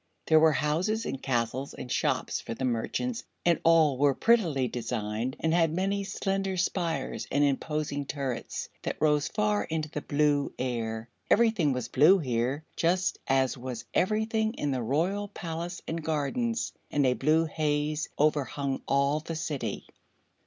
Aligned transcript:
There 0.25 0.39
were 0.39 0.53
houses 0.53 1.05
and 1.05 1.21
castles 1.21 1.75
and 1.75 1.91
shops 1.91 2.41
for 2.41 2.55
the 2.55 2.65
merchants 2.65 3.23
and 3.45 3.59
all 3.63 3.99
were 3.99 4.15
prettily 4.15 4.67
designed 4.67 5.35
and 5.39 5.53
had 5.53 5.71
many 5.71 6.03
slender 6.05 6.57
spires 6.57 7.27
and 7.31 7.43
imposing 7.43 8.05
turrets 8.07 8.67
that 8.81 8.99
rose 8.99 9.27
far 9.27 9.63
into 9.65 9.91
the 9.91 10.01
blue 10.01 10.55
air. 10.57 11.07
Everything 11.29 11.71
was 11.71 11.87
blue 11.87 12.17
here, 12.17 12.65
just 12.75 13.19
as 13.27 13.59
was 13.59 13.85
everything 13.93 14.55
in 14.55 14.71
the 14.71 14.81
Royal 14.81 15.27
Palace 15.27 15.83
and 15.87 16.03
gardens, 16.03 16.73
and 16.89 17.05
a 17.05 17.13
blue 17.13 17.45
haze 17.45 18.09
overhung 18.17 18.81
all 18.87 19.19
the 19.19 19.35
city. 19.35 19.85